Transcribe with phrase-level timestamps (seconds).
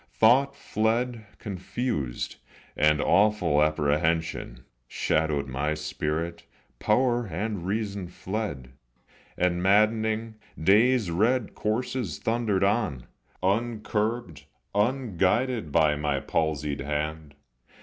[0.13, 2.37] Thought fled confused,
[2.75, 6.41] and awful apprehension Shadowed my spirit,
[6.79, 8.71] power and reason fled;
[9.37, 13.05] And, maddening, day's red coursers thundered on,
[13.43, 17.35] Uncurbed, unguided by my palsied hand.